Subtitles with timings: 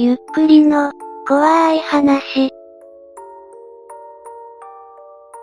[0.00, 0.92] ゆっくりの、
[1.26, 2.52] 怖い話。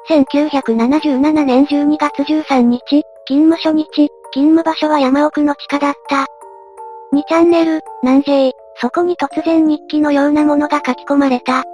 [0.10, 3.86] 1977年12月13日、勤務初日、
[4.32, 6.28] 勤務場所は山奥の地下だった。
[7.14, 11.66] 2チャンネル、南 J、そこに突然日記のようなものが書き込まれた。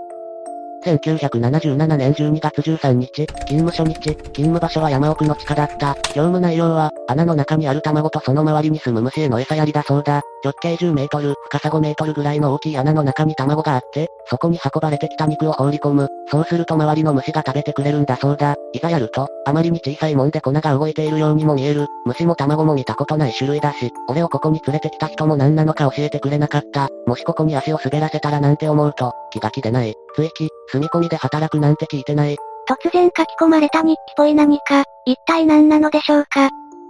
[0.84, 5.94] 1977年12月13日、勤務初日、勤務場所は山奥の地下だった。
[6.16, 10.24] 業務内容は、穴の中にある卵とその周りに住む虫への餌やりだそうだ。
[10.44, 16.08] 直径10メートル、深さ5メートルぐらいの大きい穴の中に卵があって、そこに運ばれてきた肉を放り込む。
[16.30, 18.56] そうすると周りの虫が食べてくれるんだそうだ。
[18.74, 21.88] いざやると、あまりに小さいもんで粉が動いているようにも見える。
[22.06, 26.90] 虫も卵も見たことない種類だし、俺をここに連れてきた人も何なのか教えてくれなかった。
[27.06, 29.96] もしここに足を滑らせたらなんて思うと、気が気でない。
[30.16, 32.38] 追記、住み込みで働くなんて聞いてない。
[32.70, 36.50] 突然書き込まれた日記っぽい何か、一体何なのでしょうか？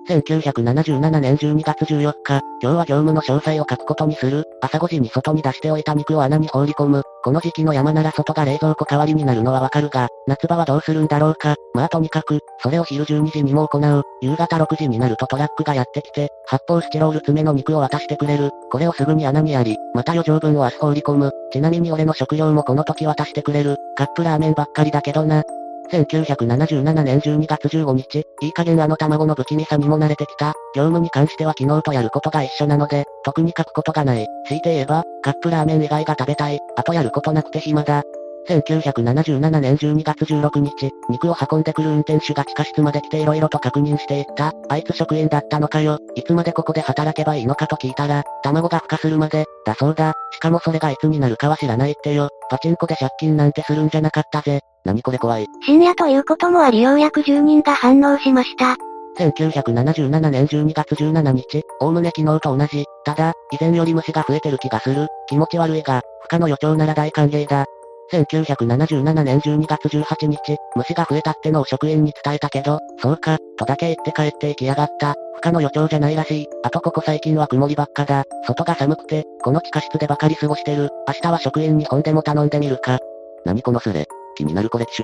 [0.10, 4.46] 1977年12月14日、今日は業務の詳細を書くことにする。
[4.62, 7.04] 朝5時に外に出しておいた肉を穴に放り込む。
[7.24, 11.56] この時期の山なら外が冷蔵庫代わりになるのはわかるが、夏場はどうするんだろうか。
[11.76, 14.04] まあとにかく、それを昼12時にも行う。
[14.22, 18.50] 夕方6時になるとトラックがやってきて、発泡スチロール詰めの肉を渡してくれる。
[18.72, 21.32] これをすぐに穴にやり、また余剰分を明日放り込む。
[21.54, 23.78] ちなみに俺の食料もこの時渡してくれる。
[23.96, 25.44] カップラーメンばっかりだけどな。
[25.92, 30.54] 1977年12月15日、いい加減あの卵の不気味さにも慣れてきた。
[30.74, 34.26] 業務に関しては昨日とやることが一緒なので、特に書くことがない。
[34.48, 36.60] 強いて言えば、カップラーメン以外が食べたい。
[36.78, 38.04] あとやることなくて暇だ。
[38.48, 44.54] 1977年12月16日、肉を運んでくる運転手が地下室まで来て色々と確認していった。
[44.70, 46.00] あいつ職員だったのかよ。
[46.16, 50.14] いつまでここで働けばいいのかと聞いたら、卵が孵化するまで、だそうだ。
[50.32, 52.30] しかもそれがいつになるかは知らないってよ。
[52.52, 54.60] パチンコで借金なんてするんじゃなかったぜ。
[54.84, 55.48] 何これ怖い。
[55.66, 58.76] 深夜ということもありようやく住人が反応しました。
[59.18, 62.84] 1977年12月17日、おおむね昨日と同じ。
[63.06, 65.08] ただ、以前より虫が増えてる気がする。
[65.30, 67.66] 気持ち悪いが、不可の予兆なら大歓迎だ。
[68.12, 70.40] 1977年12月18日、
[70.76, 75.16] 虫が増えたってのを職員に伝えたけど、そうか、とだけ言って帰って行きやがった。
[75.36, 76.48] 不可の予兆じゃないらしい。
[76.64, 78.24] あとここ最近は曇りばっかだ。
[78.46, 80.90] 外が寒くて、この地下室でばかり過ごしてる。
[81.08, 83.00] 明日は職員に本でも頼んでみるか。
[83.46, 84.08] 何このスレ。
[84.36, 85.04] 気になるこれ出。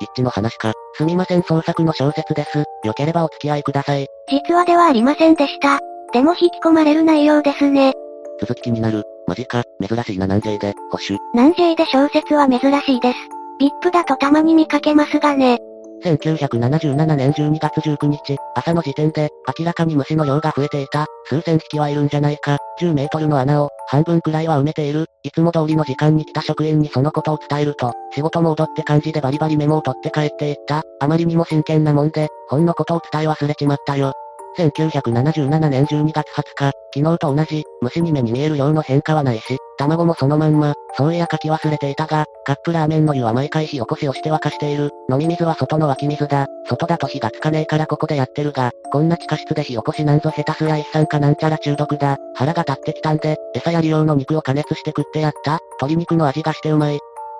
[0.00, 0.72] 一致の話か。
[0.94, 2.64] すみません創作の小説です。
[2.84, 4.06] よければお付き合いください。
[4.30, 5.78] 実話ではありませんでした。
[6.12, 7.92] でも引き込まれる内容ですね。
[8.40, 9.04] 続き気になる。
[9.30, 11.20] マジか、珍しいな南 J で、保守。
[11.34, 13.18] 南 J で小説は珍しいです。
[13.60, 15.60] VIP だとたまに見かけますがね。
[16.04, 21.06] 1977年12月19日、朝の時点で、明らかに虫の量が増えていた。
[21.26, 22.56] 数千匹はいるんじゃないか。
[22.80, 25.06] 10メートルの穴を、半分くらいは埋めている。
[25.22, 30.82] いつも通りの時間に来た職員にそのことを伝えると、仕事も踊って感じでバリバリメモを取って帰っていった。
[30.98, 34.12] あまりにも真剣なもんで、ほんのことを伝え忘れちまったよ。
[34.58, 44.90] 1977年12月20日、昨日と同じ、虫に目に見える量の変化はないし、卵もそのまんま、そういや書き忘れていたが、カップラーメンの湯は毎回火起こしをして沸かしている。
[45.10, 46.46] 飲み水は外の湧き水だ。
[46.68, 52.16] 外だと火がつかねえからここでやってるが、こんな地下室で火起こしなんぞ下手すや一酸化なんちゃら中毒だ。
[52.34, 55.60] 腹が立ってきたんで、餌やり用の肉を加熱して食ってやった。
[55.80, 56.98] 鶏肉の味がしてうまい。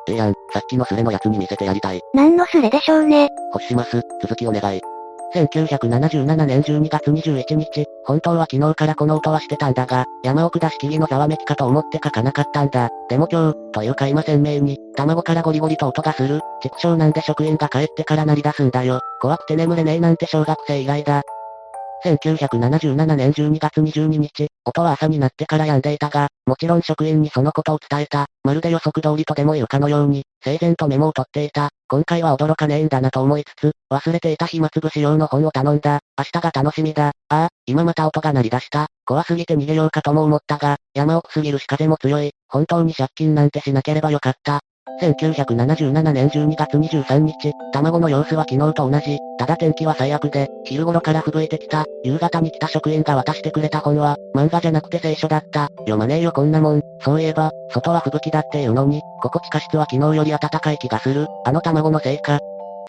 [0.08, 2.00] ええやん、さっきのスレのやつに見せてやりたい。
[2.14, 3.28] 何のスレでしょうね。
[3.52, 4.02] 欲します。
[4.22, 4.80] 続きお願い。
[5.34, 12.88] 1977年12月21日、本当は昨日からこの音はしてたんだが、山奥だし切りのざわめきかと思って書かなかったんだ。
[13.08, 16.40] でも今日、というか今鮮明に、卵からゴリゴリと音がする。
[16.62, 19.00] 畜生なんで職員が帰ってから鳴り出すんだよ。
[19.20, 21.22] 怖くて眠れねえなんて小学生以来だ。
[22.04, 28.26] 1977年12月22日、音は朝になってから止んでいたが、もちろん職員にそのことを伝えた。
[28.42, 31.68] まるで予測通りとでも言うかのように、整然とメモを取っていた。
[31.88, 36.00] 今回は驚かねえんだなと思いつつ、忘れていた暇つぶし用の本を頼んだ。
[36.16, 37.08] 明日が楽しみだ。
[37.08, 38.86] ああ、今また音が鳴り出した。
[39.04, 42.30] 怖すぎて逃げようかとも思ったが、山奥すぎるし風も強い。
[42.48, 44.60] 本当に借金なんてしなければよかった。
[45.00, 49.18] 1977年12月23日、卵の様子は昨日と同じ。
[49.38, 51.86] ただ天気は最悪で、昼頃から吹雪いてきた。
[52.04, 55.68] 夕方に来た職員が渡してくれた本は、漫画じゃなくて聖書だった。
[55.78, 56.82] 読まねえよこんなもん。
[57.00, 61.26] そういえば、外は吹雪だっていうのに、ここ地下室は昨日より暖かい気がする。
[61.46, 62.38] あの卵のせいか。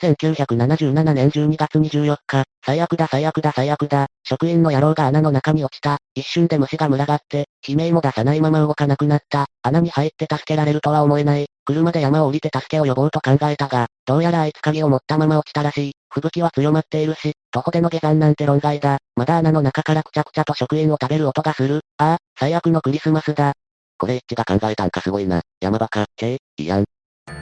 [0.02, 6.00] 1977年12月24日、最悪だ最悪だ最悪だ、職員の野郎が穴の中に落ちた。
[6.16, 9.46] 一瞬で虫が群がって、悲鳴も出さないまま動かなくなった。
[9.62, 11.46] 穴に入って助けられるとは思えない。
[11.66, 15.92] 車で山を降りて助けを呼ぼうと考えたが、どうやらあいつ鍵を持ったまま落ちたらしい。
[16.10, 18.98] 吹雪は強まっているし、徒歩での下山なんて論外だ。
[19.16, 21.82] まだ穴の中からくちゃくちゃと職員を食べる音がする。
[21.98, 23.54] ああ、最悪のクリスマスだ。
[23.98, 25.42] これ一致が考えたんかすごいな。
[25.62, 26.86] 山バカ、けいいやん。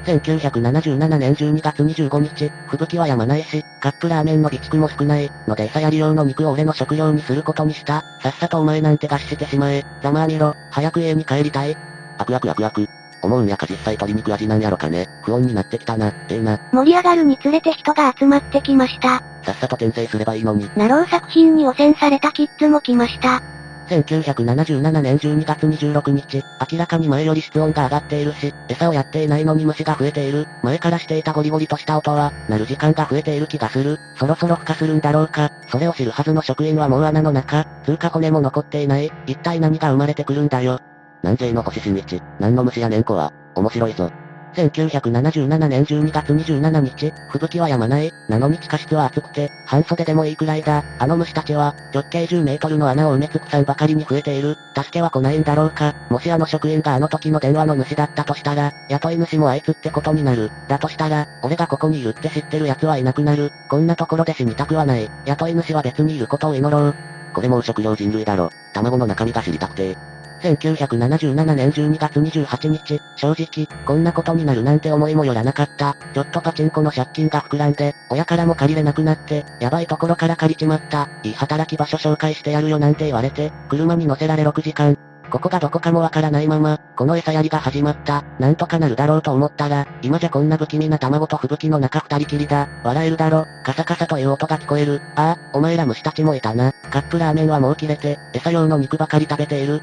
[0.06, 8.01] 1977年12月25日、吹雪は止まないし、カップラーメンの備蓄も少ない、ので餌やり用の肉を俺の食料にすることにした。
[8.22, 9.83] さっさとお前なんて餓死してしまえ。
[10.04, 11.75] ざまあみろ、早く家に帰りたい。
[12.18, 12.88] 悪悪悪悪。
[13.29, 15.07] 思うんやか実際鶏肉味なんやろかね。
[15.23, 16.07] 不穏になってきたな。
[16.29, 16.59] ええな。
[16.73, 19.23] 盛り上がるにつれて人が集まってきました。
[19.43, 20.69] さっさと転生すればいいのに。
[20.75, 23.41] ナロー作品に汚染されたキッズも来ました。
[23.89, 30.45] 1977年12月26日、明らかに前より室温が上がっているし、餌をやっていないのに虫が増えている。
[30.61, 33.97] 前からしていたゴリゴリとした音は、鳴る時間が増えている気がする。
[34.15, 35.51] そろそろ孵化するんだろうか。
[35.71, 37.65] それを知るはずの職員はもう穴の中。
[37.83, 39.11] 通過骨も残っていない。
[39.25, 40.79] 一体何が生まれてくるんだよ。
[41.24, 44.12] 南西の星新日、何の虫やねんこは、面白いぞ。
[44.56, 48.12] 1977年12月27日、吹雪は止まない。
[48.27, 50.83] なのに地下室は暑くて、半袖でもいいくらいだ。
[50.98, 54.57] あの虫たちは、直径10メートルの穴を埋め尽くさんばかりに増えている。
[54.75, 55.94] 助けは来ないんだろうか。
[56.10, 60.50] もしあの職員があの時の電話の主だったとしたら、雇い主もあいつってことになる。
[60.68, 63.51] だとしたら、俺がここにいるって知ってる奴はいなくなる。
[63.69, 65.10] こんなところで死にたくはない。
[65.25, 66.95] 雇い主は別にいることを祈ろう。
[67.33, 68.50] これもう食料人類だろ。
[68.74, 69.95] 卵の中身が知りたくて。
[70.41, 75.95] 1977年12月28日、正直、こんなことになるなんて思いもよらなかった。
[76.13, 81.09] ちょっとパチンコの借金が膨らんで、親からも借りれなくなって、やばいところから借りちまった。
[81.24, 84.97] いい働き場所紹介してやるよなんて言われて、車に乗せられ6時間。
[85.30, 88.24] ここがどこかもわからないまま、この餌やりが始まった。
[88.39, 92.68] なんとかなるだろうと思ったら、今じゃこんな不気味な卵と吹雪の中二人きりだ。
[92.83, 93.45] 笑えるだろ。
[93.63, 95.01] カサカサという音が聞こえる。
[95.15, 96.74] ああ、お前ら虫たちもいたな。
[96.89, 99.81] カップラーメンはもう切れて、餌用の肉ばかり食べている。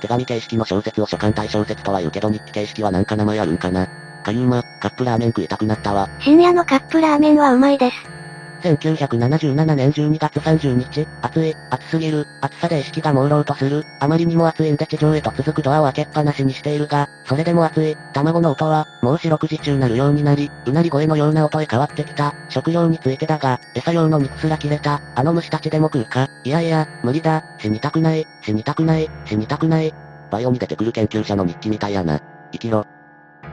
[0.00, 3.86] 手紙形式の小説を書簡体小説とは言うけど日記形式はなんか名前あるんかな。
[4.24, 6.08] かゆうま、カップラーメン食いたくなったわ。
[6.20, 8.15] 深夜のカップラーメンはうまいです。
[8.62, 29.92] 1977年12月30日、暑い、暑すぎる、暑さで意識が朦朧とする、あまりにも暑いんで地上へと続くドアを開けっぱなしにしているが、それでも暑い、卵の音は、もう四六時中なるようになり、うなり声のような音へ変わってきた、食料についてだが、餌用の肉すら切れた、あの虫たちでも食うか、いやいや、無理だ、死にたくない、死にたくない、死にたくない。
[30.30, 32.20] バイオに出てくる研究者の日記みたいやな。
[32.52, 32.95] 生きろ。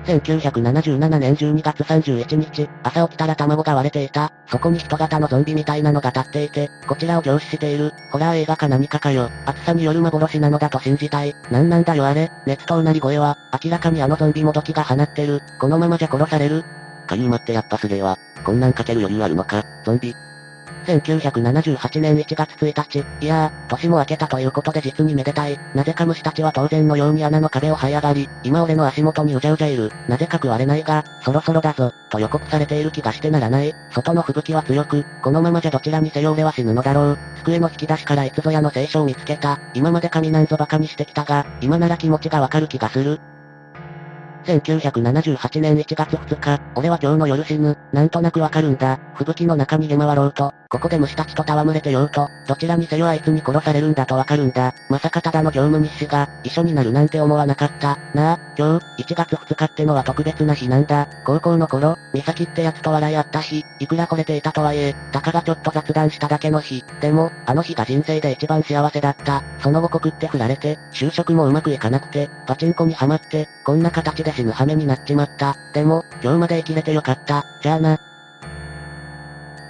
[0.06, 4.32] 1977年12月31日、朝起きたら卵が割れていた。
[4.48, 7.92] そこに人型のゾンビみたいなのが立っていて、こちらを凝視している。
[8.12, 9.30] ホラー映画か何かかよ。
[9.46, 11.34] 暑さによる幻なのだと信じたい。
[11.52, 12.30] なんなんだよあれ。
[12.46, 15.42] 熱とうなり声は、明らかにあのゾンビもどきが放ってる。
[15.60, 16.64] このままじゃ殺される。
[17.08, 18.18] かゆうまってやっぱすげえわ。
[18.44, 20.16] こんなんかける余裕あるのか、ゾンビ。
[20.86, 25.58] 1978年1月1日、いやー、年も明けたということで実にめでたい。
[25.74, 29.92] なぜか虫たちは当然のように穴の壁を這い上がり、今俺の足元にうじゃうじゃいる。
[30.10, 33.74] なぜか食われないが、そろそろだぞ、と予告されている気がしてならない。
[33.92, 37.18] 外の吹雪は強く、このままじゃどちらにせよ俺は死ぬのだろう。
[37.40, 39.60] 机の引き出しからいつぞやの聖書を見つけた。
[39.74, 43.20] 今まで神なんぞバカにしてきたが、今なら気持ちがわかる気がする。
[44.46, 47.78] 1978年1月2日、俺は今日の夜死ぬ。
[47.94, 49.00] なんとなくわかるんだ。
[49.16, 54.74] 吹雪の中逃げ回ろうと、ここで虫たちと戯れてようと、どちらにせよあいつに殺されるんだとわかるんだ。
[54.90, 58.00] まさかただの業務日誌が、一緒になるなんて思わなかった。
[58.16, 61.08] なあ、今日、1月2日ってのは特別な日なんだ。
[61.26, 66.84] 高校の頃、美咲ってやつと笑い合った日、いくら惚れていたとはいえ、たかがちょっと雑談しただけの日。
[67.02, 69.44] でも、あの日が人生で一番幸せだった。
[69.60, 75.56] その後告って振られて、就職もうまくいかなくて、パチンコにはまって、こんな形で死ぬ羽目になっちまった。
[75.72, 77.46] でも、今日まで生きれてよかった。
[77.62, 78.13] じゃあな。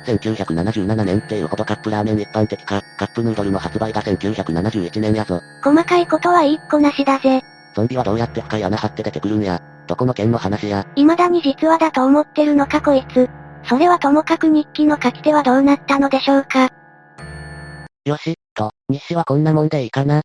[0.05, 5.41] 1977年っていうほどカップラーメン一般的か、カップヌードルの発売が1971年やぞ。
[5.63, 7.41] 細かいことはいいっこなしだぜ。
[7.75, 9.61] ゾンビはどうやって深い穴張って出てくるんや。
[9.87, 10.85] どこの県の話や。
[10.95, 13.29] 未だに実話だと思ってるのかこいつ。
[13.67, 16.69] それはともかく日記の書き手はどうなったのでしょうか。
[18.05, 20.21] よし、と、日誌はこんなもんでいいかな。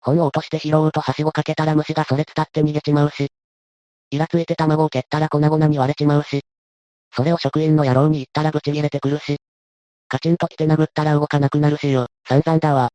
[0.00, 3.28] 本を落として拾おうとはしごかけたら虫がそれ伝って逃げちまうし。
[4.10, 6.42] イラついて卵を蹴ったら粉々に割れちまうし。
[7.16, 9.38] それを職員の野郎に言ったらブチ切れてくるし。
[10.08, 12.08] カチンと来て殴ったら動かなくなるしよ。
[12.28, 12.90] 散々だわ。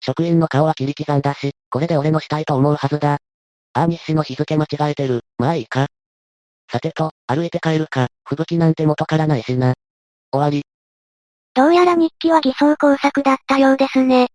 [0.00, 3.18] 職員の顔は切り刻んだし、これで俺のしたいと思うはずだ。
[3.74, 5.20] ああ日誌の日付間違えてる。
[5.36, 5.86] まあいいか。
[6.72, 9.74] さてと、歩いて帰るか、吹雪なんて元からないしな。
[10.32, 10.64] 終わり。
[11.54, 14.28] どうやら日記は偽装工作だったようですね。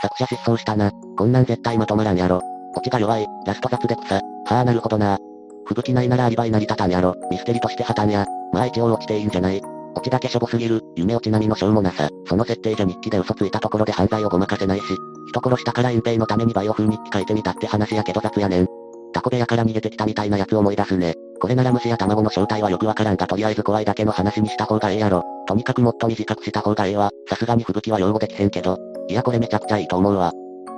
[0.00, 0.90] 作者失踪したな。
[0.90, 2.40] こんなん絶対まとまらんやろ。
[2.76, 4.16] オチが弱い、ラスト雑で草。
[4.16, 5.18] はあなるほどな。
[5.66, 7.14] 吹雪ないならアリバイ成り立たんやろ。
[7.30, 8.26] ミステリとして破綻や。
[8.52, 9.60] まあ一応落ちていいんじゃない
[9.94, 10.80] オチだけしょぼすぎる。
[10.96, 12.08] 夢落ち並みのしょうもなさ。
[12.26, 14.84] その設定じゃ日記で嘘ついたところで犯罪をごまかせないし。
[15.28, 18.66] 人殺したから隠蔽のためにバイオ風日記書いてみたって話やけど雑やねん。
[19.12, 21.14] タコ部屋から逃げてきたみたいなやつ思い出すね。
[21.40, 25.22] これなら虫や卵の正体はよくわからんがとりあえず怖いだけの話にした方がええやろ。
[25.46, 27.10] とにかくもっと短くした方がええわ。
[27.28, 28.78] さすがに吹雪は擁護できへんけど。
[29.08, 30.32] いやこれめちゃくちゃいいと思うわ。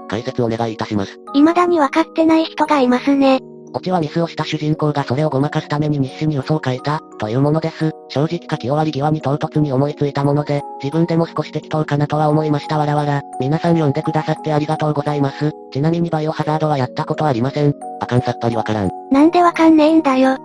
[0.08, 1.18] 解説お願いいたします。
[1.34, 3.40] 未だに分かってない人がいますね。
[3.76, 7.90] オチはミスをした主人公がそれをごまかすために日誌に嘘を書いた、というものです。
[8.08, 13.22] 正直書き終わり際に唐突に思いついたもので、自分でも少し適当かなとは思いましたわらわら。
[13.40, 15.50] 皆さん読んでくださってありがとうございます。
[15.72, 17.74] ちなみにバイオハザードはやったことありません。
[18.00, 18.90] あかんさっぱりわからん。
[19.10, 20.36] なんでわかんねえんだよ。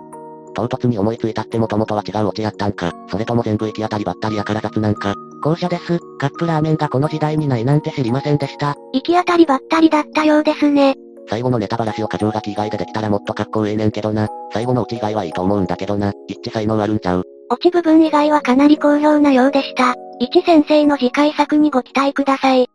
[0.56, 5.14] 唐突に思いついたってもともとは違うオチやったんか、それとも全部行き当たりばったりやから雑なんか。
[5.42, 6.00] 後者です。
[6.18, 8.74] カップラーメンがこの時代にないなんて知りませんでした。
[8.92, 10.96] 行き当たりばったりだったようですね。
[11.30, 14.28] 最後のネタバラシを過剰書き以外でできたらもっとかっこいいねんけどな。
[14.52, 16.12] 最後のオチ以外はいいと思うんだけどな。
[16.26, 17.22] 一致才能あるんちゃう？
[17.48, 19.94] 落ち部分以外はかなり好評なようでした。
[20.18, 22.68] 一先生の次回作にご期待ください。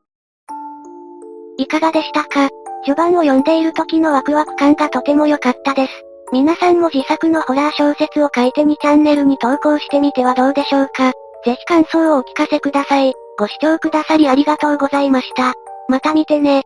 [1.57, 2.49] いかがでしたか？
[2.85, 5.91] 序盤を読んでいる時のワクワク感がとても良かったです。
[6.31, 11.11] 皆さんも自作のホラー小説を書いて2チャンネルに投稿してみてはどうでしょうか？
[11.45, 13.13] ぜひ感想をお聞かせください。
[13.37, 15.53] ご視聴くださりありがとうございました。
[15.89, 16.65] また見てね。